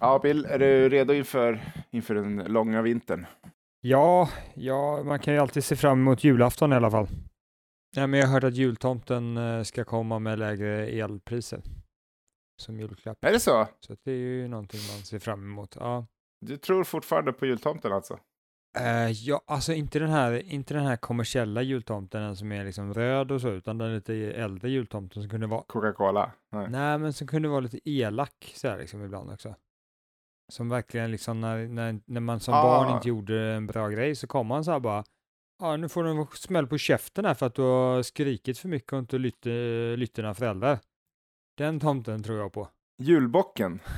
[0.00, 3.26] Ja, Bill, är du redo inför, inför den långa vintern?
[3.80, 7.08] Ja, ja, man kan ju alltid se fram emot julafton i alla fall.
[7.96, 11.62] Ja, men jag har hört att jultomten eh, ska komma med lägre elpriser
[12.62, 13.24] som julklapp.
[13.24, 13.66] Är det så?
[13.80, 15.76] Så det är ju någonting man ser fram emot.
[15.80, 16.06] Ja,
[16.46, 18.18] Du tror fortfarande på jultomten alltså?
[18.78, 22.94] Eh, ja alltså inte den, här, inte den här kommersiella jultomten den som är liksom
[22.94, 26.32] röd och så, utan den lite äldre jultomten som kunde vara, Coca-Cola?
[26.52, 26.66] Nej.
[26.70, 29.54] nej men som kunde vara lite elak så här liksom ibland också.
[30.52, 32.62] Som verkligen liksom när, när, när man som Ah.
[32.62, 35.04] barn inte gjorde en bra grej så kom han så här bara,
[35.58, 38.68] ja nu får du en smäll på käften här för att du har skrikit för
[38.68, 39.52] mycket och inte lytt, eh,
[39.96, 40.78] lytt dina föräldrar.
[41.56, 42.68] Den tomten tror jag på.
[42.98, 43.80] Julbocken?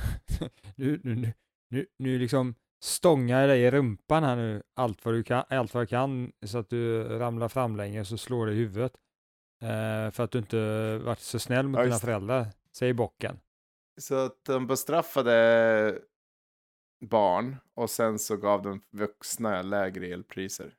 [0.76, 1.32] Nu, nu, nu,
[1.70, 2.54] nu, nu liksom
[2.84, 6.32] stångar jag dig i rumpan här nu allt vad du kan, allt vad jag kan
[6.46, 8.92] så att du ramlar framlänges och slår dig i huvudet.
[9.62, 12.46] Eh, för att du inte varit så snäll mot Ja, dina föräldrar,
[12.76, 13.40] säger bocken.
[14.00, 15.98] Så att de bestraffade
[17.00, 20.74] barn och sen så gav de vuxna lägre elpriser.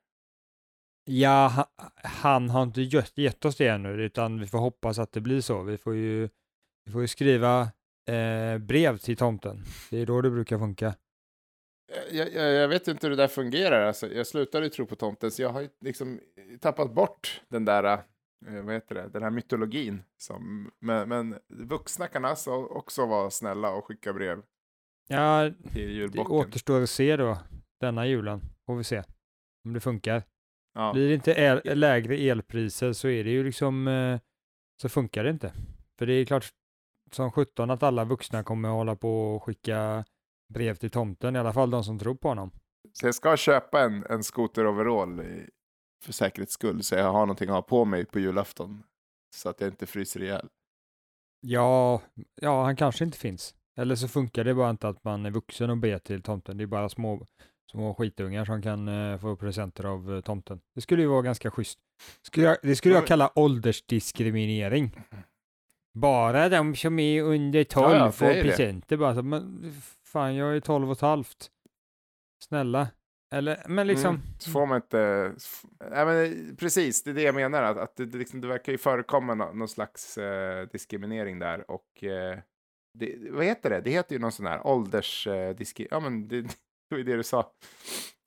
[1.05, 5.11] Ja, ha, han har inte gett, gett oss det ännu, utan vi får hoppas att
[5.11, 5.63] det blir så.
[5.63, 6.29] Vi får ju,
[6.85, 7.61] vi får ju skriva
[8.09, 9.63] eh, brev till tomten.
[9.89, 10.95] Det är då det brukar funka.
[12.11, 13.87] Jag, jag, jag vet inte hur det där fungerar.
[13.87, 16.19] Alltså, jag slutade ju tro på tomten, så jag har ju liksom
[16.61, 20.03] tappat bort den där, eh, vad heter det, den här mytologin.
[20.17, 24.41] Som, men, men vuxna kan alltså också vara snälla och skicka brev
[25.07, 27.37] Ja, det återstår att se då,
[27.79, 28.41] denna julen.
[28.65, 29.03] Får vi se
[29.65, 30.23] om det funkar.
[30.73, 30.93] Ja.
[30.93, 34.19] Blir det inte el, lägre elpriser så är det ju liksom, eh,
[34.81, 35.53] så funkar det inte.
[35.99, 36.49] För det är klart
[37.11, 40.05] som 17 att alla vuxna kommer att hålla på och skicka
[40.53, 42.51] brev till tomten, i alla fall de som tror på honom.
[42.93, 45.21] Så jag ska köpa en, en skoteroverall
[46.05, 48.83] för säkerhets skull, så jag har någonting att ha på mig på julafton.
[49.35, 50.49] Så att jag inte fryser ihjäl.
[51.41, 52.01] Ja,
[52.41, 53.55] ja, han kanske inte finns.
[53.77, 56.57] Eller så funkar det bara inte att man är vuxen och ber till tomten.
[56.57, 57.27] Det är bara små,
[57.71, 60.59] små skitungar som kan eh, få presenter av eh, tomten.
[60.75, 61.79] Det skulle ju vara ganska schysst.
[62.21, 64.91] Skulle jag, det skulle Ja, jag kalla åldersdiskriminering.
[65.93, 68.41] Bara de som är under 12 Ja, ja, det får är det.
[68.41, 68.97] presenter.
[68.97, 69.71] Bara så, men
[70.05, 71.51] fan, jag är 12 och ett halvt.
[72.43, 72.87] Snälla.
[73.33, 75.31] Eller, men liksom, Mm, så får man inte...
[75.91, 77.63] Nej, men, precis, det är det jag menar.
[77.63, 81.71] Att, att det, det, liksom, det verkar ju förekomma nå, någon slags eh, diskriminering där.
[81.71, 82.39] Och eh,
[82.93, 83.81] det, vad heter det?
[83.81, 85.87] Det heter ju någon sån här åldersdiskriminering.
[85.91, 86.55] ja, men det, det
[86.89, 87.51] var ju det du sa.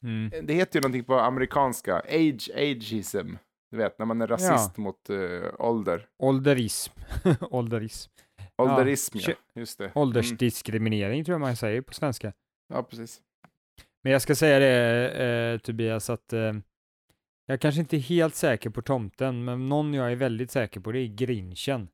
[0.03, 0.47] mm.
[0.47, 1.95] Det heter ju någonting på amerikanska.
[1.99, 3.35] Age, ageism.
[3.71, 6.09] Du vet, när man är rasist mot eh, ålder.
[6.19, 6.93] ålderism.
[7.41, 8.11] ålderism.
[8.57, 9.27] Ålderism, ja.
[9.27, 9.85] kö- Just det.
[9.85, 9.93] Mm.
[9.95, 12.33] Åldersdiskriminering tror jag man säger på svenska.
[12.75, 13.21] Ja, precis.
[14.03, 16.53] Men jag ska säga det eh, Tobias att eh,
[17.47, 20.93] jag kanske inte är helt säker på tomten, men någon jag är väldigt säker på
[20.93, 21.89] det är grinchen.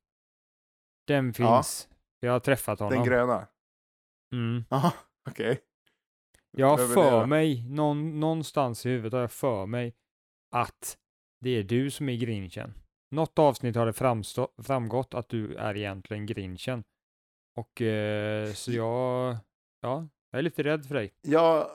[1.06, 1.56] Den Ja.
[1.56, 1.88] finns.
[2.20, 2.94] Jag har träffat honom.
[2.94, 3.48] Den gröna.
[4.32, 4.64] mm.
[4.70, 4.92] Jaha,
[5.31, 5.60] okej.
[6.56, 9.94] Jag har för mig, någon, någonstans i huvudet har jag för mig
[10.56, 10.98] att
[11.41, 12.75] det är du som är grinchen.
[13.10, 16.84] Något avsnitt har det framstå- framgått att du är egentligen grinchen.
[17.56, 19.37] Och eh, så jag,
[19.81, 21.12] ja, jag är lite rädd för dig.
[21.22, 21.70] Ja,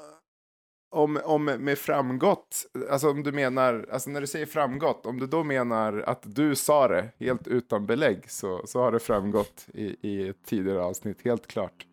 [0.95, 5.27] om, om med framgått, alltså om du menar, alltså när du säger framgått, om du
[5.27, 9.95] då menar att du sa det helt utan belägg så, så har det framgått i,
[10.09, 11.85] i ett tidigare avsnitt, helt klart.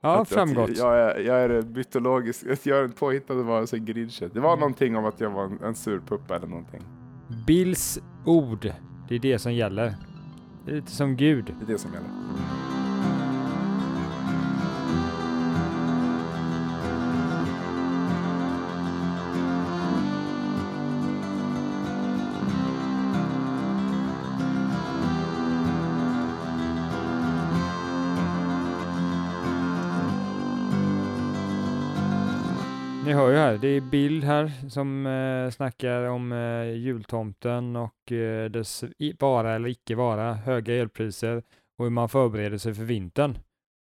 [0.00, 0.70] Ja, att, framgått.
[0.70, 4.30] Att jag, är, jag är mytologisk, att jag är en påhittad varelse, Grinchen.
[4.34, 4.60] Det var Mm.
[4.60, 6.82] någonting om att jag var en, en surpuppa eller någonting.
[7.46, 8.72] Bills ord,
[9.08, 9.94] det är det som gäller.
[10.64, 11.44] Det är lite som Gud.
[11.44, 12.08] Det är det som gäller.
[33.22, 38.50] Hör ju här, det är Bill här som eh, snackar om eh, jultomten och eh,
[38.50, 38.84] dess
[39.18, 41.42] vara eller icke vara, höga elpriser
[41.78, 43.38] och hur man förbereder sig för vintern.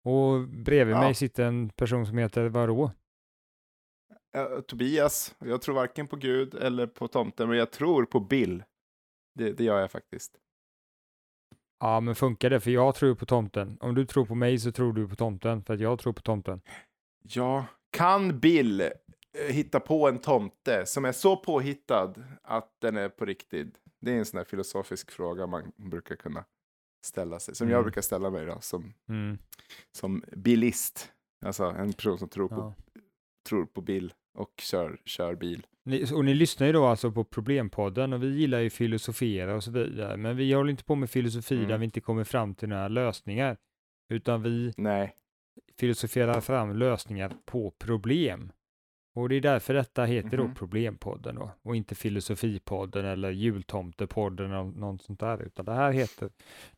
[0.04, 1.00] Och bredvid Ja.
[1.00, 2.90] mig sitter en person som heter vadå?
[4.36, 8.62] Eh, Tobias, jag tror varken på Gud eller på tomten, men jag tror på Bill.
[9.34, 10.32] Det, det gör jag faktiskt.
[11.80, 12.60] Ja, men funkar det?
[12.60, 13.78] För jag tror på tomten.
[13.80, 16.22] Om du tror på mig så tror du på tomten, för att jag tror på
[16.22, 16.60] tomten.
[17.22, 18.88] Ja, kan Bill
[19.48, 23.80] hitta på en tomte som är så påhittad att den är på riktigt?
[24.00, 26.44] Det är en sån här filosofisk fråga man brukar kunna
[27.06, 27.54] ställa sig.
[27.54, 27.84] Som jag Mm.
[27.84, 29.38] brukar ställa mig då, som, Mm.
[29.98, 31.12] som bilist.
[31.46, 32.74] Alltså en person som tror på, Ja.
[33.48, 35.66] tror på Bill och kör, kör bil.
[35.84, 39.64] Ni, och ni lyssnar ju då alltså på Problempodden och vi gillar ju filosofera och
[39.64, 41.68] så vidare, men vi håller inte på med filosofi Mm.
[41.68, 43.56] där vi inte kommer fram till några lösningar,
[44.12, 45.14] utan vi Nej,
[45.78, 48.52] filosoferar fram lösningar på problem.
[49.18, 50.54] Och det är därför detta heter då Mhm.
[50.54, 56.30] Problempodden då, och inte Filosofipodden eller Jultomtepodden eller något sånt där, utan det här heter,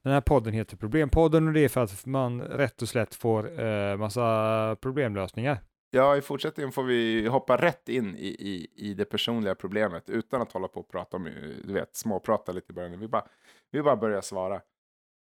[0.02, 3.60] den här podden heter Problempodden och det är för att man rätt och slätt får
[3.60, 5.58] eh, massa problemlösningar.
[5.90, 10.42] Ja, i fortsättningen får vi hoppa rätt in i, i, i det personliga problemet utan
[10.42, 11.24] att hålla på och prata om,
[11.64, 13.00] du vet, småprata lite i början.
[13.00, 13.24] Vi bara,
[13.70, 14.60] vi bara börjar svara.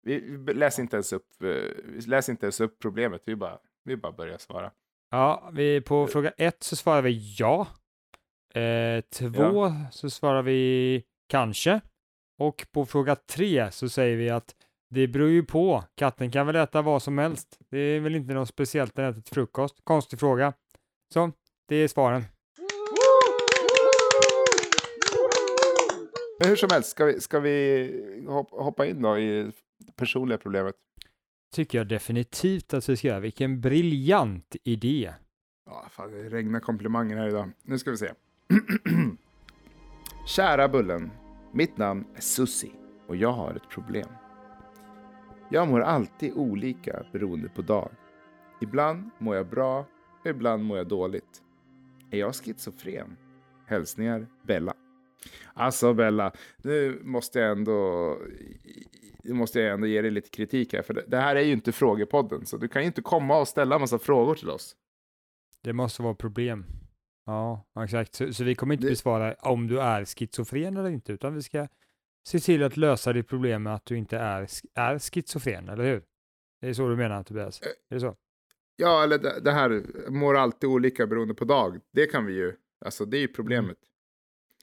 [0.02, 3.98] Vi, vi läser inte ens upp, eh, läser inte ens upp problemet, vi bara, vi
[3.98, 4.72] bara börjar svara.
[5.12, 6.08] Ja, vi, på Eh.
[6.08, 7.68] fråga ett så svarar vi ja.
[8.62, 11.82] Eh, två så svarar vi kanske.
[12.40, 14.56] Och på fråga tre så säger vi att
[14.90, 15.84] det beror ju på.
[15.96, 17.58] Katten kan väl äta vad som helst.
[17.72, 19.76] Det är väl inte något speciellt när den äter till frukost.
[19.84, 20.54] Konstig fråga.
[21.14, 21.32] Så,
[21.68, 22.24] det är svaren.
[26.40, 30.38] Men hur som helst, ska vi, ska vi hop- hoppa in då i det personliga
[30.38, 30.76] problemet?
[31.54, 33.20] Tycker jag definitivt att vi ska göra.
[33.20, 35.14] Vilken briljant idé.
[35.66, 37.52] Ja, fan, det regnar komplimanger här idag.
[37.64, 38.12] Nu ska vi se.
[40.28, 41.12] Kära Bullen.
[41.52, 42.72] Mitt namn är Sussi
[43.08, 44.10] och jag har ett problem.
[45.50, 47.92] Jag mår alltid olika beroende på dag.
[48.62, 49.86] Ibland mår jag bra
[50.22, 51.44] och ibland mår jag dåligt.
[52.12, 53.18] Är jag schizofren?
[53.66, 54.74] Hälsningar Bella.
[55.54, 58.18] Alltså Bella, nu måste jag ändå,
[59.24, 60.82] måste jag ändå ge dig lite kritik här.
[60.82, 63.76] För det, här är ju inte frågepodden, så du kan ju inte komma och ställa
[63.76, 64.76] en massa frågor till oss.
[65.64, 66.66] Det måste vara problem.
[67.26, 68.16] Ja, exakt.
[68.16, 71.42] Så, så vi kommer inte Det- besvara om du är schizofren eller inte, utan vi
[71.42, 71.68] ska
[72.28, 76.04] se till att lösa ditt problem med att du inte är, är schizofren, eller hur?
[76.62, 77.62] Det är så du menar, Tobias?
[77.62, 78.16] Eh, Är det så?
[78.76, 81.80] Ja, eller det, det här mår alltid olika beroende på dag.
[81.94, 82.54] Det kan vi ju,
[82.86, 83.78] alltså det är ju problemet.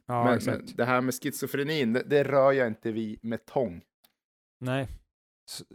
[0.06, 3.83] Ja, men, men det här med schizofrenin, det, det rör jag inte vi med tång.
[4.61, 4.89] Nej.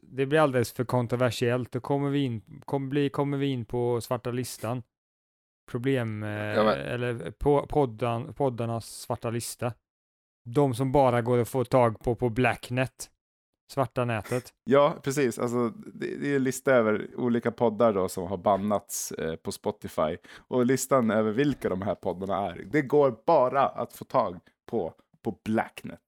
[0.02, 1.72] Det blir alldeles för kontroversiellt.
[1.72, 4.84] Då kommer vi in, kommer bli, kommer vi in på svarta listan.
[5.72, 9.74] Problem, eh, Ja, eller på, poddan, poddarnas svarta lista.
[10.46, 13.12] De som bara går att få tag på på Blacknet.
[13.72, 14.54] Svarta nätet.
[14.64, 15.40] Ja, precis.
[15.40, 19.52] Alltså, det, det är en lista över olika poddar då som har bannats eh, på
[19.52, 20.18] Spotify.
[20.38, 22.68] Och listan över vilka de här poddarna är.
[22.72, 24.40] Det går bara att få tag
[24.72, 24.94] på
[25.24, 26.00] på Blacknet.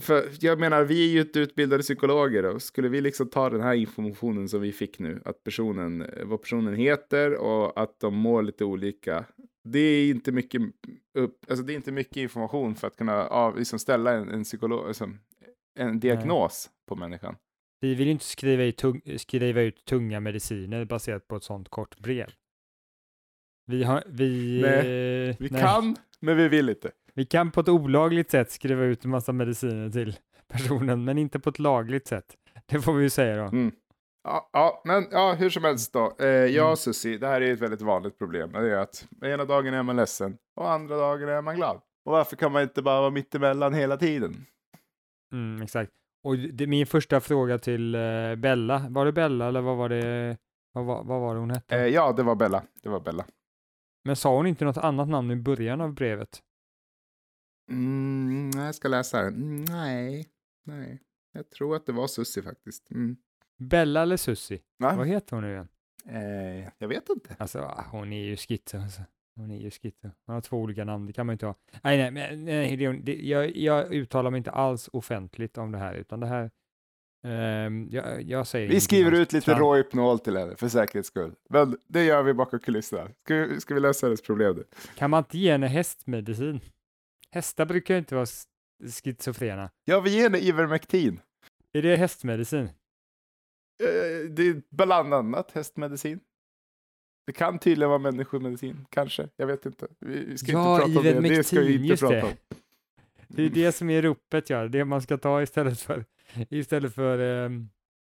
[0.00, 3.60] För jag menar, vi är ju inte utbildade psykologer och skulle vi liksom ta den
[3.60, 8.14] här informationen som vi fick nu, att personen, eh, vad personen heter och att de
[8.14, 9.24] mår lite olika.
[9.64, 10.62] Det är inte mycket,
[11.14, 14.44] upp, alltså det är inte mycket information för att kunna av, liksom ställa en, en
[14.44, 15.10] psykolog, alltså,
[15.80, 17.36] en diagnos på människan.
[17.80, 21.68] Vi vill ju inte skriva, i tung, skriva ut tunga mediciner baserat på ett sånt
[21.68, 22.26] kort brev.
[23.66, 24.60] Vi har, vi...
[24.62, 25.60] Nej, eh, Vi nej.
[25.62, 26.90] kan, men vi vill inte.
[27.14, 30.16] Vi kan på ett olagligt sätt skriva ut en massa mediciner till
[30.48, 32.36] personen, men inte på ett lagligt sätt.
[32.66, 33.42] Det får vi ju säga då.
[33.42, 33.72] Mm.
[34.24, 36.16] Ja, ja, men ja, hur som helst då.
[36.20, 36.76] Eh, jag Mm.
[36.76, 38.52] Susie, det här är ett väldigt vanligt problem.
[38.52, 41.80] Det är att ena dagen är man ledsen och andra dagen är man glad.
[42.04, 44.46] Och varför kan man inte bara vara mittemellan hela tiden?
[45.32, 45.92] Mm, exakt.
[46.22, 50.36] Och det, min första fråga till eh, Bella, var det Bella eller vad var det,
[50.72, 51.76] vad, var- vad var det hon hette?
[51.76, 52.62] Eh, ja, det var Bella.
[52.82, 53.26] Det var Bella.
[54.04, 56.42] Men sa hon inte något annat namn i början av brevet?
[57.70, 59.26] Mm, jag ska läsa här.
[59.28, 60.28] Mm, nej,
[60.64, 61.00] nej.
[61.32, 62.90] Jag tror att det var Susie faktiskt.
[62.90, 63.16] Mm.
[63.58, 64.60] Bella eller Susie?
[64.78, 64.94] Va?
[64.96, 65.68] Vad heter hon nu igen?
[66.08, 67.36] Eh, jag vet inte.
[67.38, 68.78] Alltså, ah, hon är ju schizo.
[68.78, 69.02] Alltså.
[69.40, 70.10] Hon är schizo.
[70.26, 71.54] Hon har två olika namn, det kan man inte ha.
[71.82, 75.94] Nej, nej, men nej, det, jag, jag uttalar mig inte alls offentligt om det här,
[75.94, 76.50] utan det här,
[77.26, 81.34] ehm, jag, jag säger Vi skriver ut lite Rohypnol till henne för säkerhets skull.
[81.48, 83.10] Men det gör vi bakom kulisserna.
[83.24, 84.64] Ska vi, ska vi lösa hennes problem nu?
[84.96, 86.60] Kan man inte ge henne hästmedicin?
[87.30, 88.26] Hästar brukar ju inte vara
[89.02, 89.70] schizofrena.
[89.84, 91.20] Ja, vi ger henne Ivermectin.
[91.72, 92.64] Är det hästmedicin?
[92.64, 96.20] Eh, det är bland annat hästmedicin.
[97.30, 99.28] Det kan tydligen vara människomedicin, kanske.
[99.36, 99.86] Jag vet inte.
[99.98, 101.28] Vi vi ska Ja, inte prata om det.
[101.36, 102.22] Det ska vi inte prata det.
[102.22, 102.32] om.
[103.28, 104.68] Det är det som är ropet, ja.
[104.68, 106.04] Det man ska ta istället för,
[106.48, 107.68] istället för, ehm,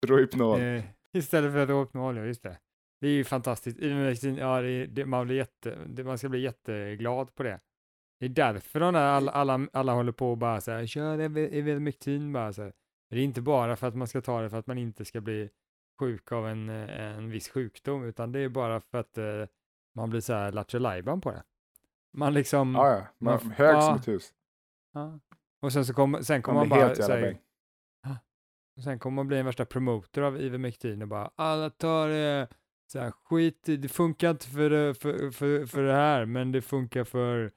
[0.06, 0.60] Rohypnol.
[0.60, 0.82] eh,
[1.12, 2.58] istället för Rohypnol, ja, just det.
[3.00, 3.78] Det är ju fantastiskt.
[3.80, 7.60] Ivermectin, ja, det, det, man, blir jätte, det, man ska bli jätteglad på det.
[8.20, 11.18] Det är därför de där, alla, alla, alla håller på och bara så här, kör
[11.18, 12.72] Iver- Ivermectin bara så här.
[13.10, 15.20] Det är inte bara för att man ska ta det för att man inte ska
[15.20, 15.48] bli
[15.98, 19.24] sjuk av en, eh, en viss sjukdom, utan det är bara för att eh,
[19.94, 21.42] man blir så här lattjo på det.
[22.12, 23.06] Man liksom, Ja, ja.
[23.18, 24.32] Man, man- hög som ett hus.
[24.92, 25.20] ja.
[25.60, 27.38] och sen så kommer, sen kommer Man man, bara så här,
[28.76, 32.48] och sen kommer man bli en värsta promoter av Ivermectin och bara alla tar det,
[32.92, 36.62] så här, skit det funkar inte för, det- för, för, för det här, men det
[36.62, 37.52] funkar för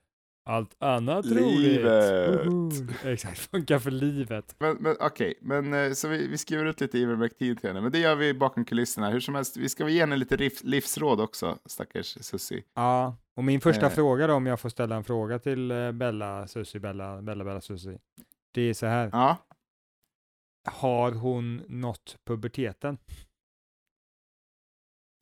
[0.45, 1.43] Allt annat Livet.
[1.43, 2.45] roligt.
[2.47, 3.09] Woho!
[3.09, 4.55] Exakt, funkar för livet.
[4.59, 7.91] Men, men okej, men eh, så vi, vi skriver ut lite Ivermectin till henne, men
[7.91, 9.09] det gör vi bakom kulisserna.
[9.09, 12.63] Hur som helst, vi ska väl ge henne lite livs, livsråd också, stackars Susie.
[12.73, 13.91] Ja, och min första Eh.
[13.91, 17.61] fråga då, om jag får ställa en fråga till eh, Bella, Susie, Bella, Bella, Bella,
[17.61, 17.99] Susie.
[18.53, 19.09] Det är så här.
[19.11, 19.37] Ja,
[20.71, 22.97] Har hon nått puberteten?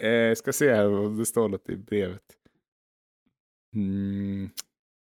[0.03, 2.23] eh, ska se här om det står något i brevet.
[3.75, 4.49] Mm.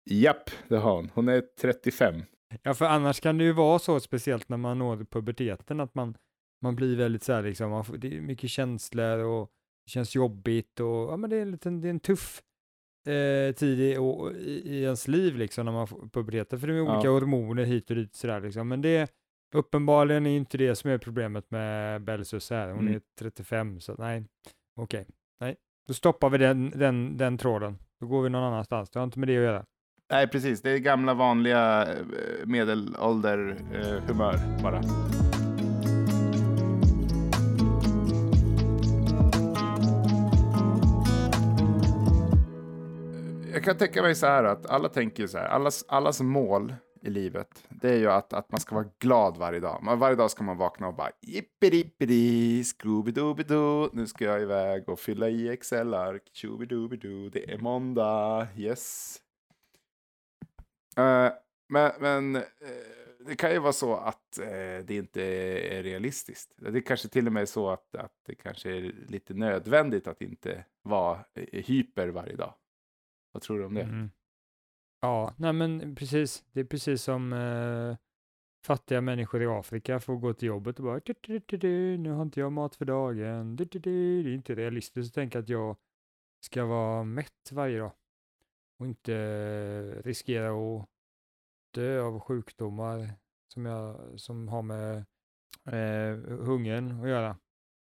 [0.06, 1.10] Japp, det har hon.
[1.14, 2.24] Hon är 35.
[2.64, 6.18] Ja, för annars kan det ju vara så, speciellt när man når puberteten, att man,
[6.62, 9.50] man blir väldigt så här, liksom, man får, det är mycket känslor och
[9.86, 12.42] det känns jobbigt och ja, men det är en, liten, det är en tuff
[13.08, 16.74] eh, tid i, och, i, i ens liv liksom när man får puberteten, för det
[16.74, 16.94] är Ja.
[16.96, 19.12] olika hormoner hit och dit sådär liksom, men det
[19.56, 22.94] uppenbarligen är inte det som är problemet med Belsus här, hon Mm.
[22.96, 24.24] är 35, så nej,
[24.80, 25.08] okej,
[25.40, 25.56] nej,
[25.88, 29.20] då stoppar vi den, den, den tråden, då går vi någon annanstans, det har inte
[29.20, 29.66] med det att göra.
[30.12, 30.62] Nej, precis.
[30.62, 34.82] Det är gamla vanliga eh, medelålder eh, humör bara.
[43.54, 47.10] Jag kan tänka mig så här att alla tänker så här, allas, allas mål i
[47.10, 49.80] livet, det är ju att, att man ska vara glad varje dag.
[49.84, 55.00] Man, varje dag ska man vakna och bara jippidi scooby-dooby-doo, nu ska jag iväg och
[55.00, 59.20] fylla i Excel-ark, tjobidoobidoo, det är måndag, yes.
[60.98, 61.32] Eh,
[61.70, 62.42] men men eh,
[63.26, 66.54] det kan ju vara så att eh, det inte är realistiskt.
[66.58, 70.08] Det är kanske till och med är så att, att det kanske är lite nödvändigt
[70.08, 72.54] att inte vara eh, hyper varje dag.
[73.32, 73.82] Vad tror du om det?
[73.82, 74.12] Mm.
[75.02, 76.44] Ja, nej men precis.
[76.52, 77.98] Det är precis som eh,
[78.66, 82.12] fattiga människor i Afrika får gå till jobbet och bara "Du, du, du, du, nu
[82.12, 83.56] har inte jag mat för dagen.
[83.56, 85.78] Du, du, du." Det är inte realistiskt att tänka att jag
[86.40, 87.92] ska vara mätt varje dag
[88.84, 90.90] och inte riskera att
[91.74, 93.10] dö av sjukdomar
[93.54, 94.98] som, jag, som har med
[95.66, 97.38] eh, hungern att göra.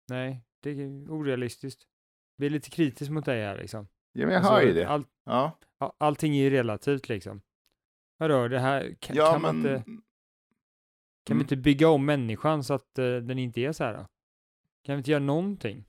[0.08, 1.82] Nej, det är orealistiskt.
[2.36, 3.88] Vi är lite kritiskt mot dig här liksom.
[4.12, 4.88] Ja, men jag Alltså, hör ju det.
[4.88, 5.58] Allt, Ja,
[5.98, 7.42] allting är ju relativt liksom.
[8.18, 9.62] Vadå, det här, kan, ja kan, men...
[9.62, 9.82] man, inte,
[11.24, 11.38] kan Mm.
[11.38, 14.06] vi inte bygga om människan så att eh, den inte är så här då?
[14.84, 15.84] Kan vi inte göra någonting?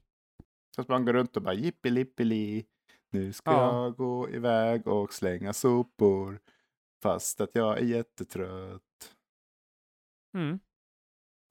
[0.76, 2.66] Så att man går runt och bara jippilippili.
[3.12, 3.84] Nu ska Ja.
[3.84, 6.40] jag gå iväg och slänga sopor.
[7.04, 9.16] Fast att jag är jättetrött.
[10.38, 10.60] Mm.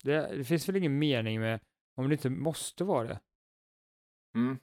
[0.04, 1.60] Det, det finns väl ingen mening med
[1.96, 3.20] om det inte måste vara det.
[4.34, 4.58] Mm.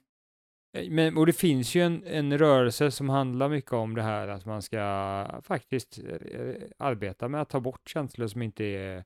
[0.76, 4.28] Eh, Men, och det finns ju en, en rörelse som handlar mycket om det här
[4.28, 9.04] att man ska faktiskt eh, arbeta med att ta bort känslor som inte är,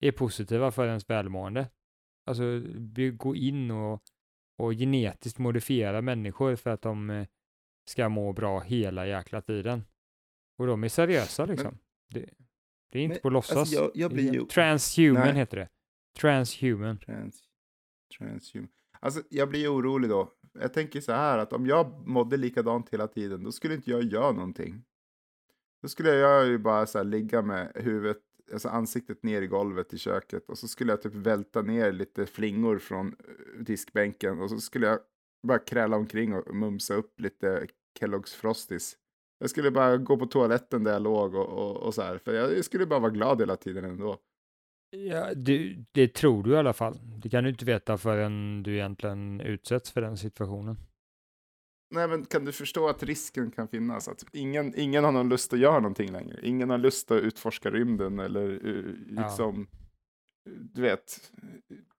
[0.00, 1.70] är positiva för ens välmående.
[2.26, 2.42] Alltså
[3.12, 4.02] gå in och,
[4.56, 7.26] och genetiskt modifiera människor för att de eh,
[7.88, 9.84] ska må bra hela jäkla tiden.
[10.58, 11.78] Och de är seriösa liksom.
[12.10, 12.30] det,
[12.92, 13.56] det är inte Men, på låtsas.
[13.56, 15.34] alltså, jag- jag ju- Transhuman Nej.
[15.34, 15.68] heter det.
[16.20, 16.98] Transhuman.
[16.98, 17.42] Trans,
[18.18, 18.68] transhuman.
[19.00, 20.32] Alltså, jag blir orolig då.
[20.60, 24.02] Jag tänker så här att om jag mådde likadant hela tiden, då skulle inte jag
[24.04, 24.84] göra någonting.
[25.82, 29.94] Då skulle jag ju bara så här ligga med huvudet, alltså ansiktet ner i golvet
[29.94, 34.50] i köket och så skulle jag typ välta ner lite flingor från eh, diskbänken och
[34.50, 34.98] så skulle jag
[35.46, 37.66] bara kräla omkring och mumsa upp lite
[38.00, 38.96] Kellogg's Frosties.
[39.38, 42.34] Jag skulle bara gå på toaletten där jag låg och, och, och så här, för
[42.34, 44.18] jag, jag skulle bara vara glad hela tiden ändå.
[44.90, 47.00] Ja, det, det tror du i alla fall.
[47.22, 50.76] Det kan du inte veta förrän du egentligen utsätts för den situationen.
[51.94, 54.08] Nej, men kan du förstå att risken kan finnas?
[54.08, 56.38] Att ingen, ingen har någon lust att göra någonting längre.
[56.42, 58.84] Ingen har lust att utforska rymden eller eh,
[59.16, 59.22] Ja.
[59.22, 59.66] liksom,
[60.74, 61.32] du vet,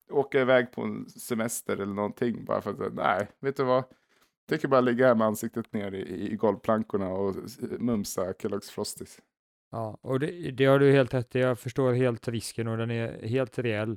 [0.10, 2.46] åka iväg på en semester eller någonting.
[2.46, 3.78] Bara för att, nej, vet du vad?
[3.78, 7.36] Jag tänker bara ligga här med ansiktet ner i, i golvplankorna och
[7.80, 9.20] mumsa Kellogg's Frosties.
[9.72, 11.40] Ja, och det, det har du helt rätt i.
[11.40, 13.92] Jag förstår helt risken och den är helt reell.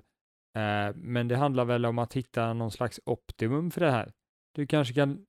[0.56, 4.12] Eh, men det handlar väl om att hitta någon slags optimum för det här.
[4.54, 5.26] Du kanske kan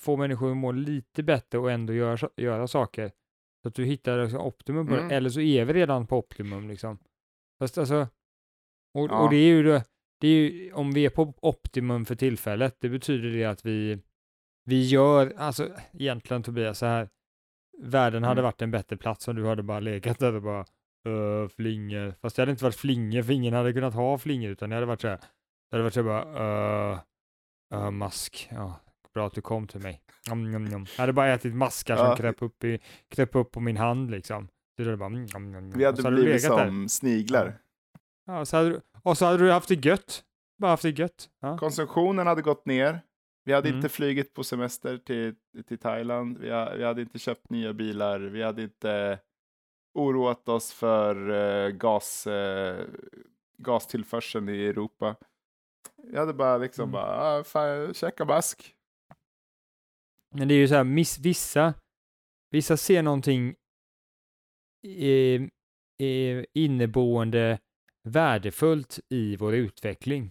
[0.00, 3.12] få människor att må lite bättre och ändå göra, göra saker.
[3.62, 5.08] Så att du hittar liksom optimum på Mm.
[5.08, 5.14] det.
[5.14, 6.98] Eller så är vi redan på optimum liksom.
[7.58, 8.08] Fast alltså,
[8.94, 9.18] och, Ja.
[9.24, 9.84] och det är ju det,
[10.20, 13.98] det är ju, om vi är på optimum för tillfället, det betyder det att vi,
[14.64, 17.08] vi gör, alltså egentligen Tobias, så här,
[17.82, 18.44] världen hade Mm.
[18.44, 20.64] varit en bättre plats om du hade bara legat där och bara
[21.08, 22.14] uh, flingor.
[22.20, 24.86] Fast det hade inte varit flingor, för ingen hade kunnat ha flingor, utan det hade
[24.86, 25.16] varit så här,
[25.70, 26.98] det hade varit så här bara, uh,
[27.74, 28.80] uh, mask, ja,
[29.14, 30.00] bra att du kom till mig.
[30.28, 30.86] Nom, nom, nom.
[30.96, 32.16] Jag hade bara ätit maskar som Ja.
[32.16, 32.78] kröp upp, i,
[33.08, 34.48] kröp upp på min hand liksom.
[34.76, 35.78] Så det bara, mm, nom, nom, nom.
[35.78, 36.66] Vi Och hade hade du blivit legat där.
[36.66, 37.58] som sniglar.
[38.26, 40.24] Ja, så hade du, och så hade du haft det gött.
[40.58, 41.28] Bara haft det gött.
[41.40, 41.58] Ja.
[41.58, 43.00] Konsumtionen hade gått ner.
[43.44, 43.76] Vi hade Mm.
[43.78, 45.34] inte flugit på semester till,
[45.68, 46.38] till Thailand.
[46.38, 48.20] Vi, ha, vi hade inte köpt nya bilar.
[48.20, 49.18] Vi hade inte
[49.94, 52.86] oroat oss för eh, gas, eh,
[53.58, 55.16] gastillförseln i Europa.
[56.02, 56.92] Vi hade bara liksom Mm.
[56.92, 58.74] bara, ah, fan, käka mask.
[60.34, 61.74] Men det är ju så här, miss, vissa,
[62.50, 63.54] vissa ser någonting
[64.86, 65.42] eh,
[66.06, 67.58] eh, inneboende
[68.08, 70.30] värdefullt i vår utveckling.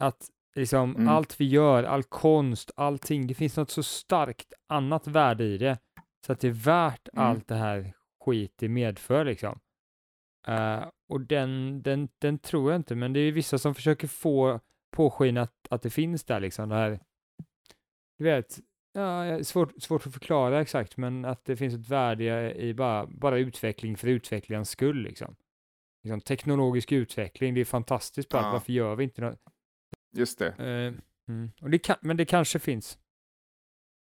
[0.00, 1.08] Att liksom Mm.
[1.08, 5.78] allt vi gör, all konst, allting, det finns något så starkt annat värde i det.
[6.26, 7.24] Så att det är värt Mm.
[7.26, 7.92] allt det här
[8.24, 9.58] skit det medför liksom.
[10.48, 14.08] Eh, och den, den, den tror jag inte, men det är ju vissa som försöker
[14.08, 14.60] få
[14.96, 17.00] påskina att, att det finns där liksom, det här,
[18.18, 18.58] du vet,
[19.00, 23.38] ja, svårt, svårt att förklara exakt, men att det finns ett värde i bara, bara
[23.38, 25.36] utveckling för utvecklingens skull liksom.
[26.04, 26.20] liksom.
[26.20, 28.52] Teknologisk utveckling, det är fantastiskt bra, Ja.
[28.52, 29.40] varför gör vi inte något?
[30.16, 30.48] Just det.
[30.48, 30.94] Eh,
[31.34, 31.50] mm.
[31.60, 32.98] och det kan, men det kanske finns.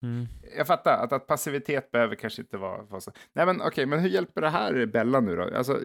[0.04, 0.26] Mm.
[0.58, 3.12] Jag fattar att, att passivitet behöver kanske inte vara, vara så.
[3.34, 5.44] Nej men okej, men hur hjälper det här Bella nu då?
[5.58, 5.80] Alltså,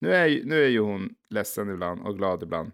[0.00, 2.72] nu är, ju- nu är ju hon ledsen ibland och glad ibland.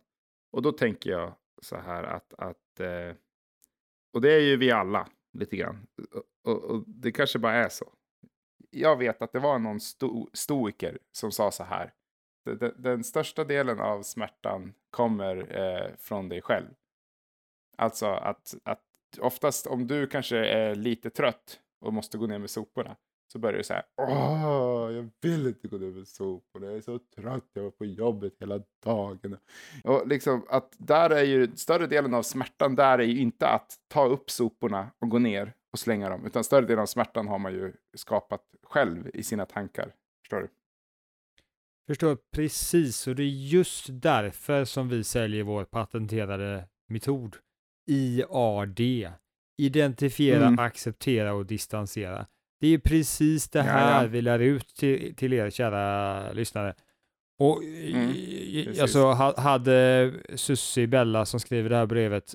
[0.52, 3.16] Och då tänker jag så här att, att eh,
[4.14, 5.86] och det är ju vi alla lite grann.
[6.14, 7.92] Och, och, och det kanske bara är så.
[8.70, 11.94] Jag vet att det var någon sto, stoiker som sa så här.
[12.44, 16.68] Den, den, den största delen av smärtan kommer eh, från dig själv.
[17.76, 18.84] Alltså att, att
[19.20, 22.96] oftast om du kanske är lite trött och måste gå ner med soporna
[23.32, 26.98] så börjar du säga Åh, jag vill inte gå ner med soporna, jag är så
[27.16, 29.36] trött, jag var på jobbet hela dagen.
[29.84, 33.76] Och liksom att där är ju större delen av smärtan där är ju inte att
[33.88, 37.38] ta upp soporna och gå ner och slänga dem, utan större delen av smärtan har
[37.38, 39.94] man ju skapat själv i sina tankar.
[40.22, 40.48] Förstår du?
[41.86, 47.36] Förstår precis, och det är just därför som vi säljer vår patenterade metod.
[47.90, 48.80] IAD.
[49.62, 50.58] Identifiera, Mm.
[50.58, 52.26] acceptera och distansera.
[52.62, 54.08] Det är precis det Ja, här ja.
[54.08, 56.74] vi lär ut till, till er kära lyssnare.
[57.38, 58.82] Och Mm, i- precis.
[58.82, 62.34] alltså ha- hade Sussi Bella som skriver det här brevet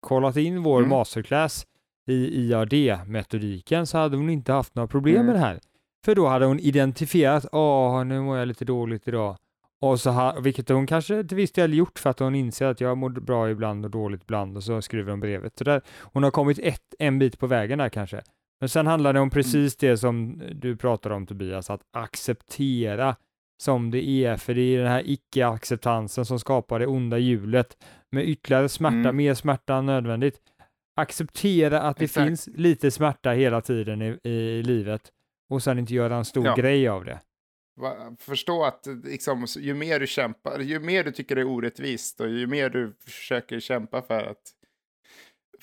[0.00, 0.90] kollat in vår Mm.
[0.90, 1.66] masterclass
[2.06, 5.26] i IAD-metodiken så hade hon inte haft några problem Mm.
[5.26, 5.60] med det här.
[6.04, 9.36] För då hade hon identifierat, åh, nu mår jag lite dåligt idag.
[9.80, 12.80] Och så ha, vilket hon kanske till viss del gjort för att hon inser att
[12.80, 15.58] jag mår bra ibland och dåligt ibland och så skriver hon brevet.
[15.58, 18.22] Så där, hon har kommit ett, en bit på vägen där kanske.
[18.60, 23.16] Men sen handlar det om precis det som du pratar om Tobias, att acceptera
[23.62, 27.76] som det är, för det är den här icke-acceptansen som skapar det onda hjulet
[28.12, 29.16] med ytterligare smärta, Mm.
[29.16, 30.40] mer smärta än nödvändigt.
[30.96, 32.26] Acceptera att det Exakt.
[32.28, 35.02] finns lite smärta hela tiden i, i livet
[35.50, 36.54] och sen inte göra en stor Ja.
[36.54, 37.20] grej av det.
[38.18, 42.28] Förstå att liksom, ju mer du kämpar, ju mer du tycker det är orättvist och
[42.28, 44.42] ju mer du försöker kämpa för att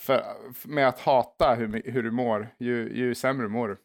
[0.05, 0.23] för,
[0.67, 3.77] med att hata hur, hur du mår, ju, ju sämre mår du.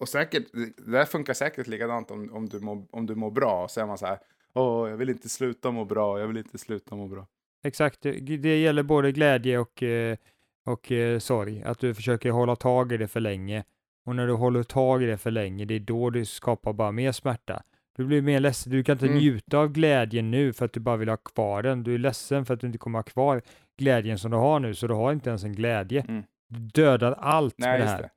[0.00, 3.68] Och säkert, det där funkar säkert likadant om, om, du mår, om du mår bra.
[3.68, 4.18] Så är man så här,
[4.54, 7.26] åh, jag vill inte sluta må bra, jag vill inte sluta må bra.
[7.64, 10.16] Exakt, det, gäller både glädje och, eh,
[10.66, 13.64] och eh, sorg, att du försöker hålla tag i det för länge.
[14.06, 16.92] Och när du håller tag i det för länge, det är då du skapar bara
[16.92, 17.62] mer smärta.
[17.98, 19.18] Du blir mer ledsen, du kan inte Mm.
[19.18, 21.82] njuta av glädjen nu för att du bara vill ha kvar den.
[21.82, 23.42] Du är ledsen för att du inte kommer ha kvar
[23.78, 26.00] glädjen som du har nu, så du har inte ens en glädje.
[26.08, 26.22] Mm.
[26.48, 28.02] Du dödar allt Nej, med det här.
[28.02, 28.10] det.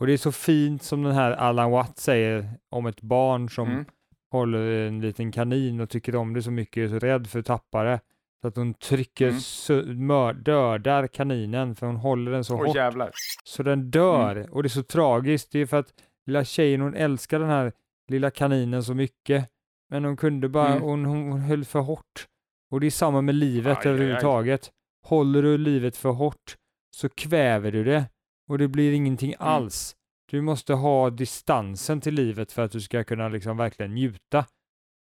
[0.00, 3.70] Och det är så fint som den här Alan Watt säger om ett barn som
[3.70, 3.84] Mm.
[4.30, 7.46] håller en liten kanin och tycker om det så mycket är så rädd för att
[7.46, 8.00] tappa det.
[8.40, 9.28] Så att hon trycker,
[9.70, 10.06] Mm.
[10.06, 13.10] mör, dödar kaninen för hon håller den så Åh hårt jävlar.
[13.44, 14.36] så den dör.
[14.36, 14.52] Mm.
[14.52, 15.52] Och det är så tragiskt.
[15.52, 15.92] Det är för att
[16.26, 17.72] lilla tjejen hon älskar den här
[18.08, 19.48] lilla kaninen så mycket.
[19.90, 20.82] Men hon kunde bara, Mm.
[20.82, 22.26] hon, hon, höll för hårt.
[22.70, 23.92] Och det är samma med livet Aj, aj, aj.
[23.94, 24.70] överhuvudtaget.
[25.06, 26.56] Håller du livet för hårt
[26.96, 28.04] så kväver du det
[28.48, 29.48] och det blir ingenting Mm.
[29.48, 29.96] alls.
[30.30, 34.46] Du måste ha distansen till livet för att du ska kunna liksom verkligen njuta.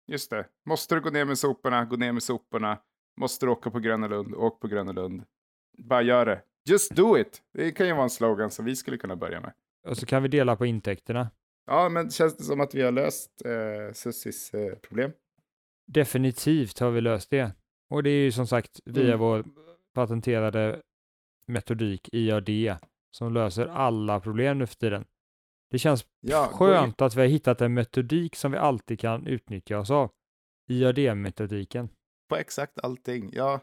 [0.06, 0.46] Just det.
[0.66, 2.78] Måste du gå ner med soporna, gå ner med soporna.
[3.20, 5.22] Måste du åka på Gröna Lund, åk på Gröna Lund.
[5.78, 6.42] Bara gör det.
[6.68, 7.42] Just do it!
[7.52, 9.52] Det kan ju vara en slogan som vi skulle kunna börja med.
[9.86, 11.30] Och så kan vi dela på intäkterna.
[11.68, 15.12] Ja, men känns det som att vi har löst eh, Sussis eh, problem?
[15.86, 17.52] Definitivt har vi löst det.
[17.90, 19.18] Och det är ju som sagt via Mm.
[19.18, 19.44] vår
[19.94, 20.80] patenterade
[21.46, 22.76] metodik IAD
[23.16, 25.04] som löser alla problem nu för tiden.
[25.70, 29.78] Det känns Ja, skönt att vi har hittat en metodik som vi alltid kan utnyttja
[29.78, 30.10] oss av.
[30.70, 31.88] IAD-metodiken.
[32.28, 33.30] på exakt allting.
[33.32, 33.60] Ja,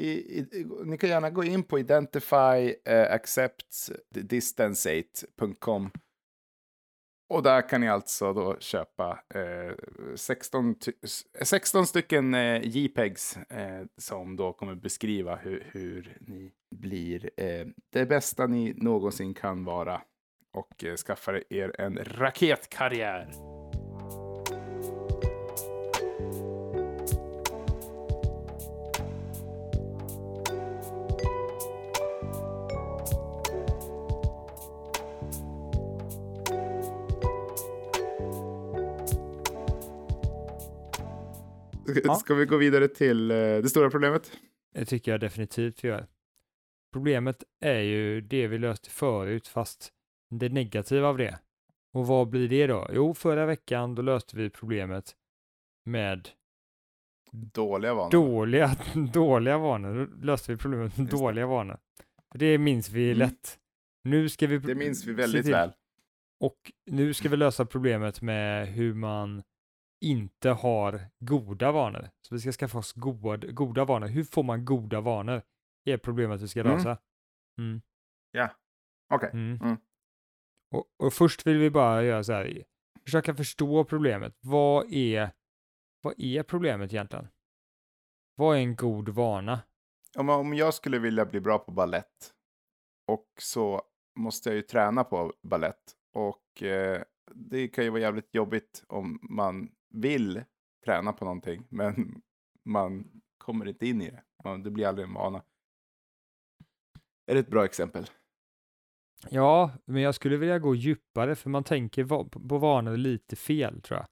[0.00, 3.18] i, i, ni kan gärna gå in på identify, eh,
[4.10, 5.90] distancate.com
[7.30, 9.74] och där kan ni alltså då köpa eh,
[10.14, 10.74] 16,
[11.42, 18.06] 16 stycken eh, JPEGs eh, som då kommer beskriva hur, hur ni blir eh, det
[18.06, 20.00] bästa ni någonsin kan vara
[20.52, 23.57] och eh, skaffar er en raketkarriär.
[42.04, 42.14] Ja.
[42.14, 44.32] Ska vi gå vidare till eh, det stora problemet?
[44.74, 46.06] Det tycker jag definitivt vi gör.
[46.92, 49.92] Problemet är ju det vi löste förut, fast
[50.30, 51.38] det negativa av det.
[51.92, 52.88] Och vad blir det då?
[52.92, 55.16] Jo, förra veckan då löste vi problemet
[55.84, 56.28] med
[57.32, 58.10] Dåliga vanor.
[58.10, 58.76] dåliga,
[59.12, 60.06] dåliga vanor.
[60.16, 61.18] Då löste vi problemet med Just det.
[61.18, 61.78] dåliga vanor.
[62.34, 63.18] Det minns vi Mm.
[63.18, 63.58] lätt.
[64.04, 65.72] Nu ska vi Det minns vi väldigt väl.
[66.40, 69.42] Och nu ska vi lösa problemet med hur man
[70.00, 72.10] inte har goda vanor.
[72.20, 74.06] Så vi ska skaffa oss goda, goda vanor.
[74.06, 75.42] Hur får man goda vanor?
[75.84, 76.72] Det är problemet vi ska Mm.
[76.72, 76.98] lösa.
[77.58, 77.80] Mm.
[79.14, 79.30] Okej.
[79.32, 79.58] Mm.
[79.62, 79.76] Mm.
[80.74, 82.64] Och, och först vill vi bara göra så här,
[83.04, 84.36] försöka förstå problemet.
[84.40, 85.30] Vad är,
[86.02, 87.28] vad är problemet egentligen?
[88.34, 89.60] Vad är en god vana?
[90.16, 92.34] Om, om jag skulle vilja bli bra på ballett
[93.06, 93.82] och så
[94.18, 97.02] måste jag ju träna på ballett och eh,
[97.34, 100.42] det kan ju vara jävligt jobbigt om man vill
[100.84, 102.22] träna på någonting men
[102.64, 104.22] man kommer inte in i det.
[104.44, 105.42] Man, det blir aldrig en vana.
[107.26, 108.06] Är det ett bra exempel?
[109.30, 112.04] Ja, men jag skulle vilja gå djupare för man tänker
[112.38, 114.06] på vanor lite fel tror jag.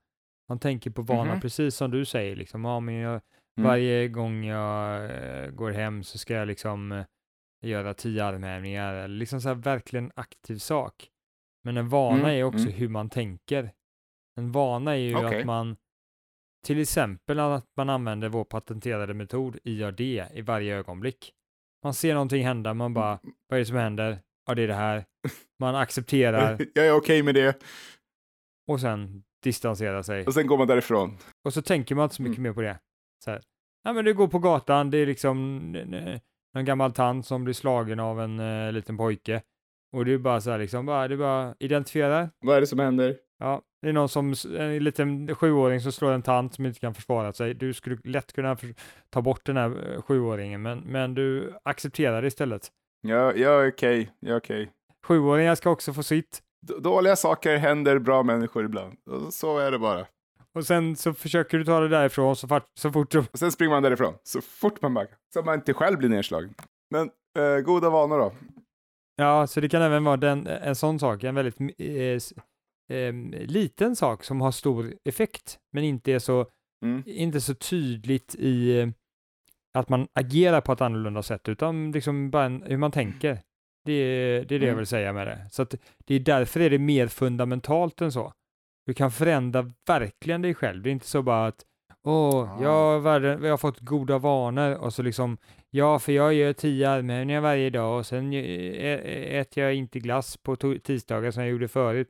[0.48, 1.40] Man tänker på vanor Mhm.
[1.40, 3.20] precis som du säger, liksom, ja, men jag,
[3.58, 3.68] Mm.
[3.68, 7.04] varje gång jag eh, går hem så ska jag liksom eh,
[7.62, 11.10] göra tio armhävningar, liksom så här verkligen aktiv sak.
[11.64, 12.72] Men en vana Mm, är också mm.
[12.72, 13.70] hur man tänker.
[14.36, 15.40] En vana är ju Okej.
[15.40, 15.76] att man,
[16.66, 21.32] till exempel att man använder vår patenterade metod IAD i varje ögonblick.
[21.84, 23.18] Man ser någonting hända, man bara,
[23.48, 24.18] vad är det som händer?
[24.46, 25.04] Ja, det är det här.
[25.60, 27.62] Man accepterar jag är okej med det.
[28.68, 30.26] och sen distanserar sig.
[30.26, 31.18] Och sen går man därifrån.
[31.44, 32.48] Och så tänker man inte så mycket Mm.
[32.50, 32.78] mer på det.
[33.24, 33.42] Så här.
[33.84, 35.60] Ja, men du går på gatan, det är liksom
[36.54, 39.42] en- gammal tant som blir slagen av en eh, liten pojke.
[39.92, 42.30] Och är bara så här liksom, bara, det bara identifierar.
[42.38, 43.16] Vad är det som händer?
[43.38, 46.94] Ja, det är någon som, en liten sjuåring som slår en tant som inte kan
[46.94, 47.54] försvara sig.
[47.54, 48.56] Du skulle lätt kunna
[49.10, 52.68] ta bort den här eh, sjuåringen, men, men du accepterar det istället.
[53.02, 54.10] Jag är okej.
[54.20, 54.70] Jag är okej.
[55.04, 56.42] Sjuåringar ska också få sitt.
[56.66, 58.96] D- Dåliga saker händer bra människor ibland.
[59.30, 60.06] Så är det bara.
[60.54, 63.52] Och sen så försöker du ta det därifrån så, fort- så fort du Och sen
[63.52, 66.54] springer man därifrån så fort man bara Så man inte själv blir nedslagen.
[66.90, 68.32] Men eh, goda vanor då?
[69.16, 72.38] Ja, så det kan även vara den, en sån sak, en väldigt eh,
[72.88, 76.46] em, liten sak som har stor effekt, men inte är så,
[76.84, 77.02] Mm.
[77.06, 78.88] inte så tydligt i eh,
[79.78, 83.38] att man agerar på ett annorlunda sätt, utan liksom bara en, hur man tänker.
[83.84, 84.76] Det, är- det är det jag Mm.
[84.76, 85.48] vill säga med det.
[85.50, 85.74] Så att
[86.06, 88.32] det är därför är det mer fundamentalt än så.
[88.86, 90.82] Du kan förändra verkligen dig själv.
[90.82, 91.64] Det är inte så bara att
[92.04, 92.62] åh, Ah.
[92.62, 95.38] jag, har världen, jag har fått goda vanor och så liksom
[95.70, 100.36] Ja, för jag gör tio armhävningar varje dag och sen eh, äter jag inte glass
[100.36, 102.08] på tisdagar som jag gjorde förut.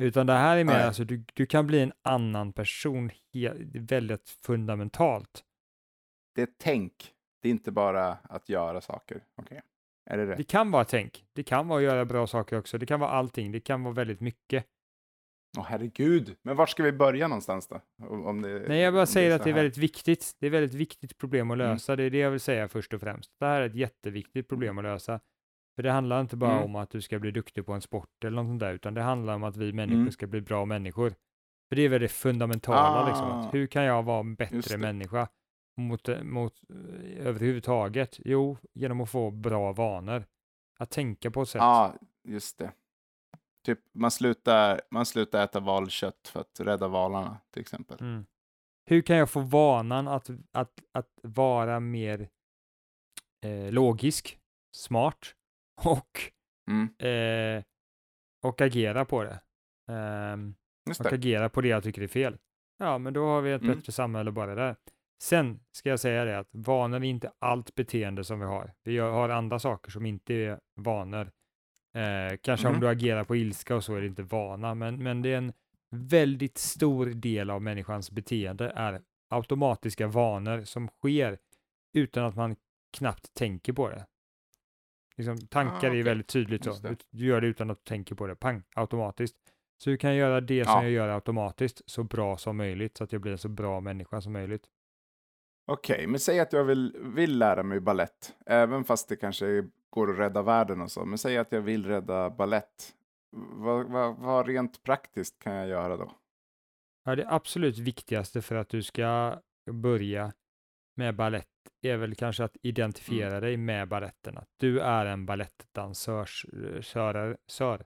[0.00, 0.82] Utan det här är mer, Nej.
[0.86, 3.10] alltså du, du kan bli en annan person
[3.74, 5.44] väldigt fundamentalt.
[6.34, 7.12] Det är tänk.
[7.42, 9.24] Det är inte bara att göra saker.
[9.36, 9.60] Okej.
[10.10, 10.48] Är det Det rätt?
[10.48, 13.52] kan vara tänk, det kan vara att göra bra saker också, det kan vara allting,
[13.52, 14.66] det kan vara väldigt mycket.
[15.58, 16.36] Åh herregud.
[16.42, 17.80] Men var ska vi börja någonstans då?
[18.08, 20.36] Om, det, Nej, jag bara säger så att det är väldigt viktigt.
[20.38, 21.68] Det är väldigt viktigt problem att Mm.
[21.70, 21.96] lösa.
[21.96, 23.30] Det är det jag vill säga först och främst.
[23.38, 25.20] Det här är ett jätteviktigt problem att lösa.
[25.76, 26.64] För det handlar inte bara Mm.
[26.64, 29.02] om att du ska bli duktig på en sport eller något sånt där, utan det
[29.02, 30.12] handlar om att vi människor Mm.
[30.12, 31.14] ska bli bra människor.
[31.68, 33.26] För det är väl det fundamentala, liksom.
[33.26, 33.40] Ah.
[33.46, 35.28] Att hur kan jag vara en bättre människa
[35.76, 38.16] mot, mot eh, överhuvudtaget?
[38.24, 40.24] Jo, genom att få bra vanor.
[40.78, 41.58] Att tänka på ett sätt.
[41.60, 42.72] Ja, just det.
[43.64, 47.98] Typ man slutar, man slutar äta valkött för att rädda valarna till exempel.
[48.00, 48.26] Mm.
[48.86, 52.28] Hur kan jag få vanan att, att, att vara mer
[53.44, 54.38] eh, logisk,
[54.76, 55.34] smart
[55.84, 56.20] och,
[56.70, 56.88] Mm.
[56.98, 57.64] eh,
[58.42, 59.40] och agera på det?
[59.92, 60.54] Ehm,
[60.88, 61.14] Just och det.
[61.14, 62.38] agera på det jag tycker är fel.
[62.78, 63.76] Ja, men då har vi ett Mm.
[63.76, 64.76] bättre samhälle bara där.
[65.22, 68.72] Sen ska jag säga det att vanor är inte allt beteende som vi har.
[68.84, 71.30] Vi har andra saker som inte är vanor.
[71.94, 72.80] Eh, kanske om Mhm.
[72.80, 75.52] du agerar på ilska och så är det inte vana, men, men det är en
[75.90, 81.38] väldigt stor del av människans beteende är automatiska vanor som sker
[81.94, 82.56] utan att man
[82.96, 84.06] knappt tänker på det.
[85.20, 86.02] Liksom, tankar Ah, är ju okej.
[86.02, 86.72] väldigt tydligt så.
[86.72, 89.36] Du, du gör det utan att du tänker på det, pang, automatiskt.
[89.78, 90.82] Så du kan göra det som Ja.
[90.82, 94.20] jag gör automatiskt så bra som möjligt så att jag blir en så bra människa
[94.20, 94.64] som möjligt.
[95.66, 100.10] Okej, men säg att jag vill, vill lära mig ballett, även fast det kanske går
[100.10, 101.04] att rädda världen och så.
[101.04, 102.92] Men säg att jag vill rädda ballett.
[103.52, 106.12] Vad, vad, vad rent praktiskt kan jag göra då?
[107.04, 109.38] Ja, det absolut viktigaste för att du ska
[109.70, 110.32] börja
[110.96, 111.46] med ballett
[111.82, 114.38] är väl kanske att identifiera dig med balletten.
[114.38, 116.28] Att du är en balettdansör.
[117.46, 117.84] Sör.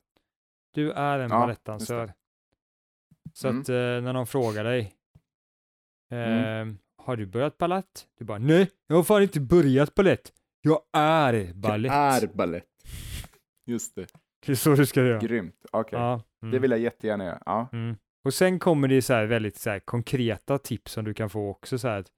[0.74, 2.12] Du är en Ja, balettdansör.
[3.32, 3.60] Så Mm.
[3.60, 4.94] att eh, när någon frågar dig,
[6.12, 6.18] eh,
[6.58, 6.78] Mm.
[6.96, 8.06] har du börjat ballett?
[8.18, 10.32] Du bara, nej, jag har fan inte börjat ballett.
[10.62, 12.34] Jag är ballett.
[12.34, 12.64] ballett.
[13.66, 14.06] Just det.
[14.46, 15.18] Det är så du ska göra.
[15.18, 15.66] Grymt.
[15.72, 16.52] Okej, Ja, mm.
[16.52, 17.42] det vill jag jättegärna göra.
[17.46, 17.68] Ja.
[17.72, 17.96] Mm.
[18.24, 21.50] Och sen kommer det så här väldigt så här konkreta tips som du kan få
[21.50, 22.10] också så här att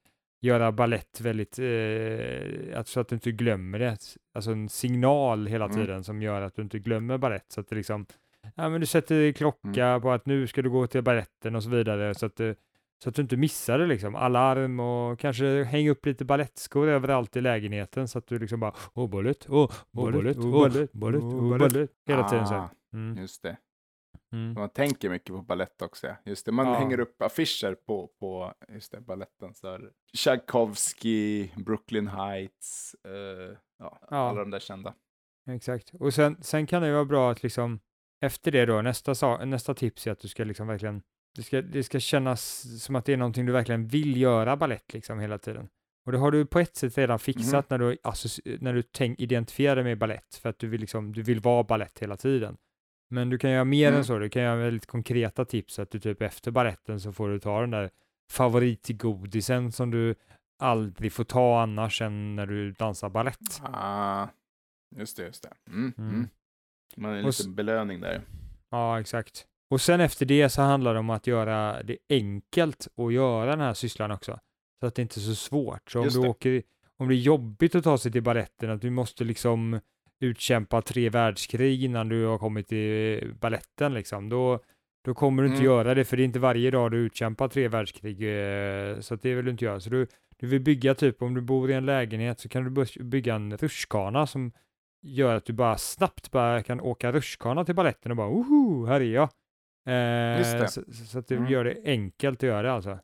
[0.46, 3.96] göra ballett väldigt, eh, så att du inte glömmer det.
[4.34, 5.76] Alltså en signal hela Mm.
[5.76, 7.44] tiden som gör att du inte glömmer ballett.
[7.48, 8.06] Så att det liksom,
[8.54, 11.70] ja men du sätter klocka på att nu ska du gå till balletten och så
[11.70, 12.54] vidare så att, du-
[13.02, 14.14] så att du inte missar det liksom.
[14.14, 18.72] Alarm och kanske hänga upp lite ballettskor överallt i lägenheten så att du liksom bara,
[18.94, 22.54] åh ballett, åh, åh ballett, åh ballett, ballett, åh ballett, hela tiden så.
[22.54, 23.16] Ah, Mm.
[23.18, 23.56] Just det.
[24.36, 24.54] Mm.
[24.54, 26.06] Man tänker mycket på ballett också.
[26.06, 26.16] Ja.
[26.24, 26.74] Just det, man Ja.
[26.78, 29.54] hänger upp affischer på, på just det, balletten.
[29.54, 29.78] Så
[30.16, 34.94] Tchaikovsky, Brooklyn Heights, eh, ja, alla de där kända.
[35.50, 35.94] Exakt.
[36.00, 37.80] Och sen, sen kan det vara bra att liksom
[38.20, 41.02] efter det då, nästa, nästa tips är att du ska liksom verkligen,
[41.36, 44.92] det ska, det ska kännas som att det är någonting du verkligen vill göra ballett
[44.92, 45.68] liksom hela tiden.
[46.06, 49.20] Och det har du på ett sätt redan fixat när du, alltså, när du tänk,
[49.20, 52.56] identifierar dig med ballett, för att du vill, liksom, du vill vara ballett hela tiden.
[53.08, 53.98] Men du kan göra mer Mm.
[53.98, 57.28] än så, du kan göra väldigt konkreta tips, att du typ efter balletten så får
[57.28, 57.90] du ta den där
[58.32, 60.14] favoritgodisen som du
[60.58, 63.60] aldrig får ta annars än när du dansar ballett.
[63.62, 64.28] Ah,
[64.96, 65.70] just det, just det.
[65.70, 66.10] Mm, Mm.
[66.14, 66.28] mm.
[66.96, 68.20] Man är liten belöning där.
[68.70, 69.46] Ja, exakt.
[69.70, 73.60] Och sen efter det så handlar det om att göra det enkelt att göra den
[73.60, 74.38] här sysslan också.
[74.80, 75.90] Så att det inte är så svårt.
[75.90, 76.28] Så om Just du det.
[76.28, 76.62] åker,
[76.96, 79.80] om det är jobbigt att ta sig till balletten, att du måste liksom
[80.20, 84.60] utkämpa tre världskrig innan du har kommit till balletten liksom, då,
[85.04, 85.72] då kommer du inte Mm.
[85.72, 89.34] göra det, för det är inte varje dag du utkämpar tre världskrig, eh, så det
[89.34, 89.80] vill du inte göra.
[89.80, 92.84] Så du, du vill bygga typ, om du bor i en lägenhet så kan du
[93.04, 94.52] bygga en rutschkana som
[95.02, 99.00] gör att du bara snabbt bara kan åka rutschkana till balletten och bara woho, här
[99.00, 99.28] är jag.
[99.88, 100.64] Eh.
[100.66, 101.50] Så, så att du Mm.
[101.50, 102.98] gör det enkelt att göra det alltså.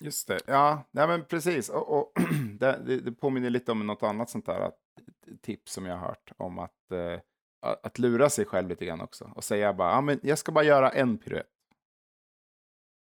[0.00, 1.68] Just det, ja, nej men precis.
[1.68, 2.12] Och, och
[2.58, 4.78] det, det, påminner lite om något annat sånt där att,
[5.42, 7.20] tips som jag har hört om att, eh,
[7.82, 9.32] att- lura sig själv lite grann också.
[9.36, 11.46] Och säga bara, ja men jag ska bara göra en piruett.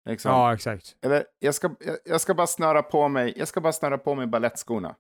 [0.09, 0.31] Liksom.
[0.33, 0.97] Ja, exakt.
[1.01, 4.15] Eller jag ska, jag, jag ska bara snöra på mig, jag ska bara snöra på
[4.15, 4.97] mig ballettsskorna.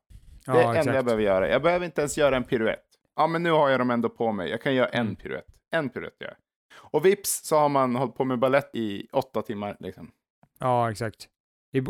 [0.47, 1.49] Ja, det är det enda jag behöver göra.
[1.49, 2.85] Jag behöver inte ens göra en piruett.
[3.17, 4.51] Ja, men nu har jag dem ändå på mig.
[4.51, 5.17] Jag kan göra en Mm.
[5.17, 5.47] piruett.
[5.71, 6.37] En piruett gör jag.
[6.77, 9.77] Och vips så har man hållit på med ballett i åtta timmar.
[9.81, 10.11] Liksom.
[10.59, 11.29] Ja, exakt.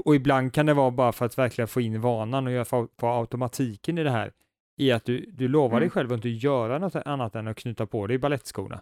[0.05, 2.89] Och ibland kan det vara bara för att verkligen få in vanan och göra få-
[3.01, 4.33] automatiken i det här.
[4.81, 5.91] I att du, du lovar dig Mm.
[5.91, 8.81] själv att inte göra något annat än att knyta på dig ballettskorna.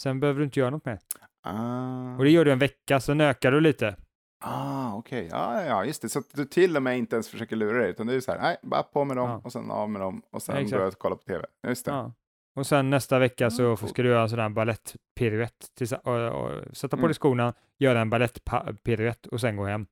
[0.00, 0.98] Sen behöver du inte göra något mer.
[1.42, 3.96] Ah, Och det gör du en vecka, sen ökar du lite.
[4.44, 5.28] ah okej.
[5.30, 6.08] Ja, ja, just det.
[6.08, 8.32] Så att du till och med inte ens försöker lura dig, utan du är så
[8.32, 9.40] här, nej, bara på med dem Ja.
[9.44, 11.44] och sen av med dem och sen börjar jag kolla på tv.
[11.68, 11.90] Just det.
[11.90, 12.12] Ja.
[12.56, 13.90] Och sen nästa vecka så Ja, coolt.
[13.92, 15.72] ska du göra en sån här balettpiruett.
[15.78, 17.08] sätta på Mm.
[17.08, 19.86] dig skorna, göra en balettpiruett och sen gå hem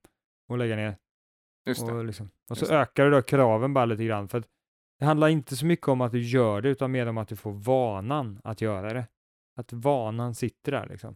[0.47, 0.97] och lägga ner.
[1.65, 1.93] Just det.
[1.93, 2.29] Och, liksom.
[2.49, 4.27] och så Just ökar du då kraven bara lite grann.
[4.27, 4.43] För
[4.99, 7.35] det handlar inte så mycket om att du gör det, utan mer om att du
[7.35, 9.07] får vanan att göra det.
[9.55, 11.15] Att vanan sitter där liksom.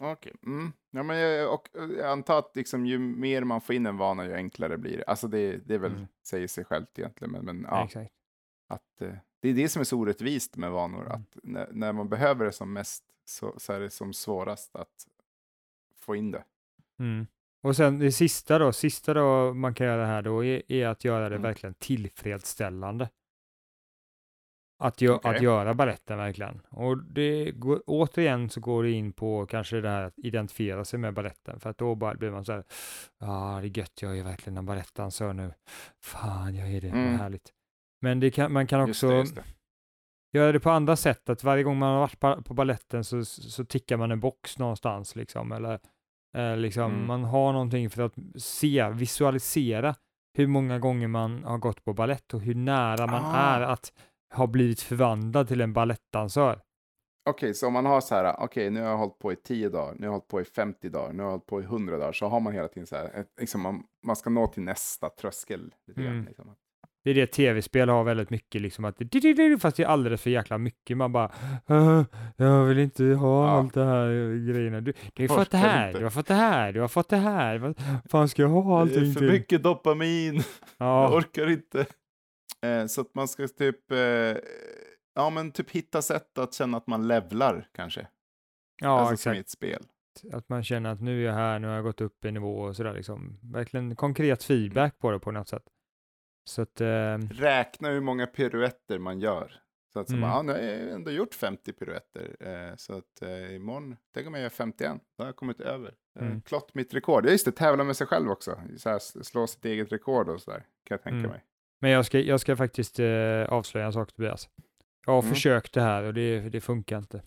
[0.00, 0.32] Okej.
[0.46, 0.72] Mm.
[0.90, 3.96] Ja, men jag, och, och jag antar att liksom, ju mer man får in en
[3.96, 5.04] vana, ju enklare blir det.
[5.04, 6.06] Alltså det, det är väl, Mm.
[6.26, 7.84] säger sig självt egentligen, men, men ja.
[7.84, 8.12] Exakt.
[8.68, 11.12] att eh, det är det som är så orättvist med vanor, Mm.
[11.12, 15.06] att när, när man behöver det som mest så, så är det som svårast att
[15.96, 16.44] få in det.
[16.98, 17.26] Mm.
[17.66, 21.04] Och sen det sista då, sista då man kan göra här då är, är att
[21.04, 21.42] göra det Mm.
[21.42, 23.08] verkligen tillfredsställande.
[24.78, 25.36] Att, gö- Okej.
[25.36, 26.60] att göra balletten verkligen.
[26.70, 30.98] Och det går, återigen så går det in på kanske det här att identifiera sig
[30.98, 31.60] med balletten.
[31.60, 32.64] För att då bara blir man så här,
[33.18, 33.26] ja
[33.56, 35.52] ah, det är gött, jag är verkligen en balettdansör nu.
[36.02, 37.10] Fan, jag är det, Mm.
[37.10, 37.52] vad härligt.
[38.00, 39.44] Men det kan, man kan Just också det, just det.
[40.32, 43.24] göra det på andra sätt, att varje gång man har varit på, på balletten så,
[43.24, 45.80] så tickar man en box någonstans liksom, eller
[46.36, 47.06] eh, liksom, Mm.
[47.06, 49.94] man har någonting för att se, visualisera
[50.38, 53.36] hur många gånger man har gått på ballett och hur nära man Ah.
[53.36, 53.92] är att
[54.34, 56.60] ha blivit förvandlad till en balettdansör.
[57.30, 59.68] Okej, så om man har så här, okej, nu har jag hållit på i 10
[59.68, 61.64] dagar, nu har jag hållit på i 50 dagar, nu har jag hållit på i
[61.64, 64.46] 100 dagar, så har man hela tiden så här, ett, liksom man, man ska nå
[64.46, 65.74] till nästa tröskel.
[65.86, 66.24] Lite grann, Mm.
[66.26, 66.54] liksom.
[67.06, 70.30] Det är det tv-spel har väldigt mycket, liksom att det, fast det är alldeles för
[70.30, 70.96] jäkla mycket.
[70.96, 71.32] Man bara,
[71.68, 72.02] "Åh,
[72.36, 73.50] jag vill inte ha Ja.
[73.50, 74.08] allt det här
[74.52, 74.80] grejerna.
[74.80, 77.16] Du, du har fått det här, du har fått det här, du har fått det
[77.16, 77.58] här.
[77.58, 77.76] Vad
[78.10, 79.30] fan ska jag ha Det är allting för till?
[79.30, 80.34] mycket dopamin.
[80.78, 81.86] Jag Ja, orkar inte.
[82.62, 83.98] Eh, så att man ska typ, eh,
[85.14, 88.06] ja men typ hitta sätt att känna att man levlar kanske.
[88.82, 89.46] ja alltså som i exakt.
[89.46, 89.82] ett spel.
[90.32, 92.58] Att man känner att nu är jag här, nu har jag gått upp i nivå
[92.58, 93.38] och sådär liksom.
[93.42, 95.62] Verkligen konkret feedback på det på något sätt.
[96.48, 99.52] Så att, eh, Räkna hur många piruetter man gör.
[99.92, 100.20] Så att så Mm.
[100.22, 102.36] bara, ja, nu har jag ändå gjort 50 piruetter.
[102.40, 105.00] Eh, så att eh, imorgon, tänk om jag gör 51.
[105.18, 105.94] Då har jag kommit över.
[106.18, 106.42] Eh, Mm.
[106.42, 107.26] Klott mitt rekord.
[107.26, 108.60] Ja just det, tävla med sig själv också.
[108.76, 110.58] Så här, slå sitt eget rekord och sådär.
[110.58, 111.30] Kan jag tänka Mm.
[111.30, 111.44] mig.
[111.80, 114.48] men jag ska, jag ska faktiskt eh, avslöja en sak Tobias.
[115.06, 115.34] Jag har Mm.
[115.34, 117.22] försökt det här och det, det funkar inte.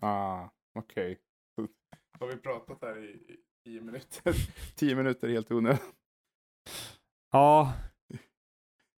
[0.00, 1.18] Ah, okej.
[2.20, 4.34] Har vi pratat här i, i tio minuter?
[4.76, 5.82] tio minuter helt onödigt.
[7.30, 7.72] Ja,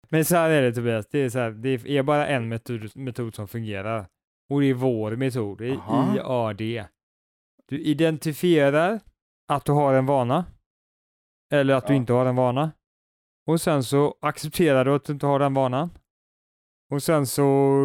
[0.08, 1.06] men så här är det Tobias.
[1.10, 4.06] Det är, så här, det är bara en metod, metod som fungerar.
[4.50, 5.58] Och det är vår metod.
[5.58, 6.16] Det är Aha.
[6.50, 6.86] IAD.
[7.68, 9.00] Du identifierar
[9.48, 10.44] att du har en vana.
[11.52, 11.96] Eller att du Ja.
[11.96, 12.72] inte har en vana.
[13.46, 15.90] Och sen så accepterar du att du inte har den vanan.
[16.90, 17.42] Och sen så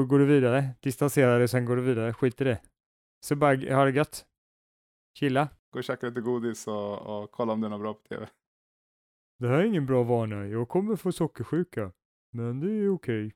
[0.09, 0.69] går du vidare.
[0.81, 2.13] Distanserar dig, sen går du vidare.
[2.13, 2.61] Skit i det.
[3.25, 4.25] Så bara ha det gött.
[5.19, 5.49] Chilla.
[5.71, 8.27] Gå och käka lite godis och, och kolla om det är något bra på tv.
[9.39, 10.47] Det här är ingen bra vana.
[10.47, 11.91] Jag kommer få sockersjuka.
[12.31, 13.33] Men det är okej.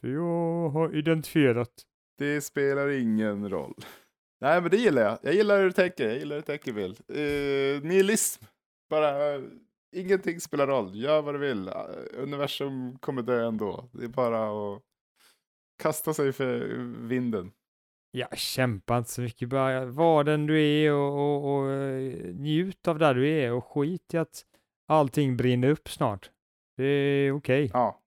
[0.00, 1.72] För jag har identifierat.
[2.18, 3.74] Det spelar ingen roll.
[4.40, 5.18] Nej, men det gillar jag.
[5.22, 6.08] Jag gillar hur du tänker.
[6.08, 6.96] Jag gillar hur du tänker, Bill.
[7.10, 8.44] Uh, nihilism.
[8.90, 9.42] Bara, eh,
[9.96, 10.94] ingenting spelar roll.
[10.94, 11.68] Gör vad du vill.
[11.68, 11.74] Eh,
[12.16, 13.88] universum kommer dö ändå.
[13.92, 14.82] Det är bara att
[15.82, 16.58] kasta sig för
[17.08, 17.52] vinden.
[18.10, 19.48] Ja, kämpa inte så mycket.
[19.48, 21.70] Bara var den du är och, och, och
[22.34, 24.44] njut av där du är och skit i att
[24.88, 26.30] allting brinner upp snart.
[26.76, 27.70] Det är okej.
[27.72, 28.00] Ja.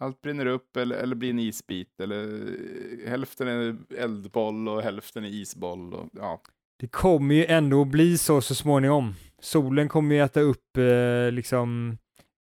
[0.00, 2.00] Allt brinner upp eller, eller blir en isbit.
[2.00, 5.94] Eller eh, hälften är eldboll och hälften är isboll.
[5.94, 6.42] Och, ja.
[6.78, 9.14] Det kommer ju ändå bli så så småningom.
[9.38, 11.98] Solen kommer ju äta upp eh, liksom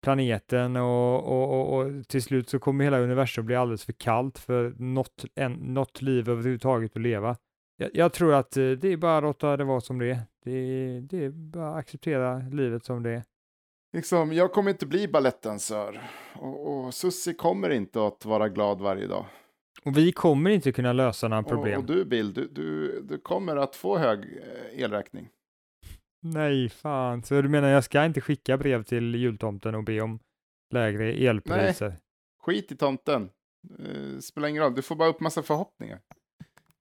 [0.03, 4.39] planeten och, och, och, och till slut så kommer hela universum bli alldeles för kallt
[4.39, 7.37] för något, en, något liv överhuvudtaget att leva.
[7.77, 10.21] Jag, jag tror att eh, det är bara att låta det vara som det är.
[10.45, 13.23] Det, är- det är bara att acceptera livet som det är.
[13.93, 16.01] Liksom, jag kommer inte bli balettdansör.
[16.35, 19.27] Och, och Sussi kommer inte att vara glad varje dag.
[19.85, 21.81] Och vi kommer inte kunna lösa några Och, problem.
[21.81, 25.29] och du Bill, du, du, du kommer att få hög eh, elräkning.
[26.23, 27.23] Nej, fan.
[27.23, 30.19] Så du menar jag ska inte skicka brev till jultomten och be om
[30.75, 31.97] lägre elpriser?
[32.43, 33.31] Skit i tomten.
[33.79, 36.01] Eh, spelar ingen roll, du får bara upp massa förhoppningar.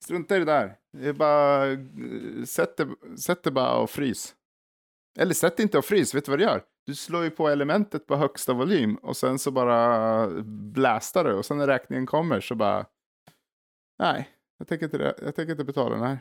[0.04, 0.76] Strunta i det där.
[0.98, 1.80] Det bara, eh,
[2.46, 4.36] sätt, det, sätt det bara och frys.
[5.20, 6.62] Eller sätt inte och frys, vet du vad du gör?
[6.86, 10.28] Du slår ju på elementet på högsta volym och sen så bara
[10.74, 12.86] blastar du och sen när räkningen kommer så bara
[14.00, 15.16] nej, jag tänker inte.
[15.22, 16.20] Jag tänker inte betala den här.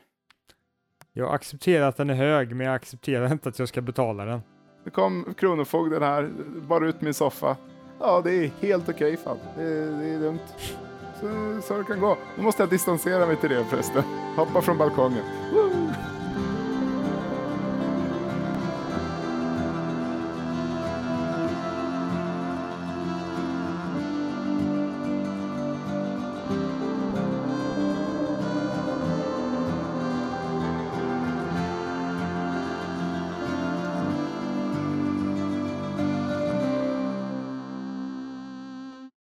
[1.13, 4.41] Jag accepterar att den är hög, men jag accepterar inte att jag ska betala den.
[4.85, 6.31] Nu kom Kronofogden här,
[6.69, 7.57] bara ut min soffa.
[8.01, 9.39] Ja, det är helt okej fan.
[9.57, 10.55] Det, det är lugnt.
[11.21, 12.19] Så, så det kan gå.
[12.37, 14.03] Nu måste jag distansera mig till det förresten.
[14.37, 15.25] Hoppa från balkongen.
[15.53, 15.66] Woo!